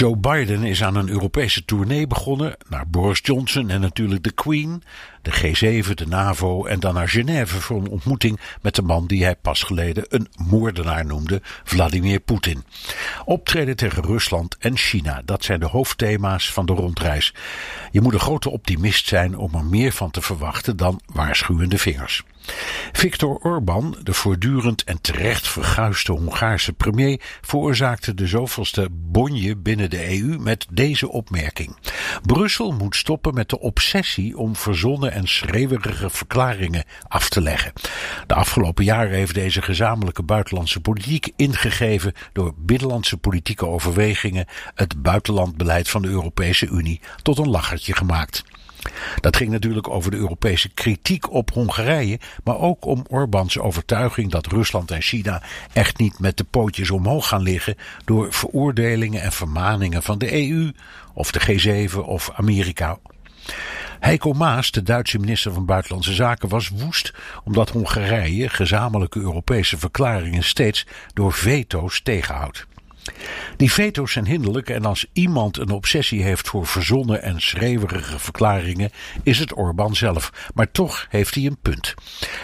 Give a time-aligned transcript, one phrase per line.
[0.00, 4.82] Joe Biden is aan een Europese tournee begonnen naar Boris Johnson en natuurlijk de Queen,
[5.22, 9.24] de G7, de NAVO en dan naar Genève voor een ontmoeting met de man die
[9.24, 12.64] hij pas geleden een moordenaar noemde, Vladimir Poetin.
[13.24, 17.34] Optreden tegen Rusland en China, dat zijn de hoofdthema's van de rondreis.
[17.90, 22.24] Je moet een grote optimist zijn om er meer van te verwachten dan waarschuwende vingers.
[22.92, 30.20] Viktor Orbán, de voortdurend en terecht verguisde Hongaarse premier, veroorzaakte de zoveelste bonje binnen de
[30.20, 31.76] EU met deze opmerking.
[32.22, 37.72] Brussel moet stoppen met de obsessie om verzonnen en schreeuwerige verklaringen af te leggen.
[38.26, 45.88] De afgelopen jaren heeft deze gezamenlijke buitenlandse politiek ingegeven door binnenlandse politieke overwegingen het buitenlandbeleid
[45.88, 48.44] van de Europese Unie tot een lachertje gemaakt.
[49.20, 54.46] Dat ging natuurlijk over de Europese kritiek op Hongarije, maar ook om Orbáns overtuiging dat
[54.46, 60.02] Rusland en China echt niet met de pootjes omhoog gaan liggen door veroordelingen en vermaningen
[60.02, 60.72] van de EU
[61.14, 62.98] of de G7 of Amerika.
[64.00, 67.14] Heiko Maas, de Duitse minister van Buitenlandse Zaken, was woest
[67.44, 72.66] omdat Hongarije gezamenlijke Europese verklaringen steeds door veto's tegenhoudt.
[73.56, 78.90] Die veto's zijn hinderlijk en als iemand een obsessie heeft voor verzonnen en schreeuwerige verklaringen,
[79.22, 80.50] is het Orbán zelf.
[80.54, 81.94] Maar toch heeft hij een punt.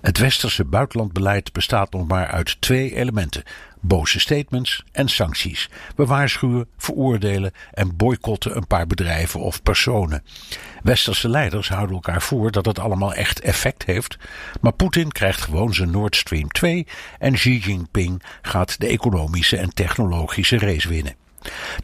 [0.00, 3.42] Het westerse buitenlandbeleid bestaat nog maar uit twee elementen:
[3.80, 5.70] boze statements en sancties.
[5.96, 10.24] We waarschuwen, veroordelen en boycotten een paar bedrijven of personen.
[10.82, 14.18] Westerse leiders houden elkaar voor dat het allemaal echt effect heeft,
[14.60, 16.86] maar Poetin krijgt gewoon zijn Nord Stream 2
[17.18, 21.27] en Xi Jinping gaat de economische en technologische race winnen.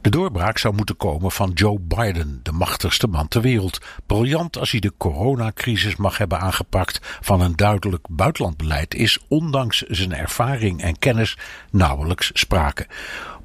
[0.00, 3.78] De doorbraak zou moeten komen van Joe Biden, de machtigste man ter wereld.
[4.06, 10.14] Briljant als hij de coronacrisis mag hebben aangepakt van een duidelijk buitenlandbeleid, is ondanks zijn
[10.14, 11.36] ervaring en kennis
[11.70, 12.86] nauwelijks sprake.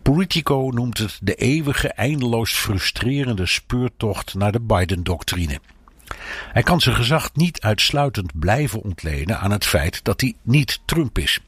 [0.02, 5.60] Politico noemt het de eeuwige, eindeloos frustrerende speurtocht naar de Biden-doctrine.
[6.52, 11.18] Hij kan zijn gezag niet uitsluitend blijven ontlenen aan het feit dat hij niet Trump
[11.18, 11.40] is.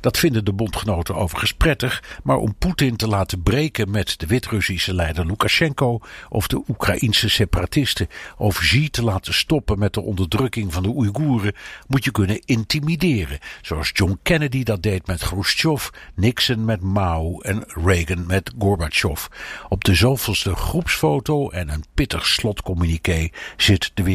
[0.00, 4.94] Dat vinden de bondgenoten overigens prettig, maar om Poetin te laten breken met de Wit-Russische
[4.94, 10.82] leider Lukashenko of de Oekraïense separatisten of Xi te laten stoppen met de onderdrukking van
[10.82, 11.54] de Oeigoeren,
[11.86, 17.64] moet je kunnen intimideren, zoals John Kennedy dat deed met Khrushchev, Nixon met Mao en
[17.66, 19.26] Reagan met Gorbachev.
[19.68, 24.02] Op de zoveelste groepsfoto en een pittig slotcommuniqué zit de